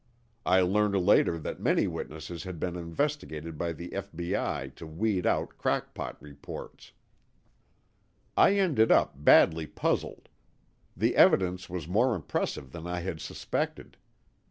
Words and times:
I 0.47 0.61
learned 0.61 0.95
later 0.95 1.37
that 1.37 1.59
many 1.61 1.85
witnesses 1.85 2.41
had 2.43 2.59
been 2.59 2.75
investigated 2.75 3.55
by 3.55 3.71
the 3.71 3.93
F.B.I. 3.93 4.71
to 4.77 4.87
weed 4.87 5.27
out 5.27 5.59
crackpot 5.59 6.19
reports. 6.19 6.93
I 8.35 8.55
ended 8.55 8.91
up 8.91 9.13
badly 9.23 9.67
puzzled. 9.67 10.27
The 10.97 11.15
evidence 11.15 11.69
was 11.69 11.87
more 11.87 12.15
impressive 12.15 12.71
than 12.71 12.87
I 12.87 13.01
had 13.01 13.21
suspected. 13.21 13.95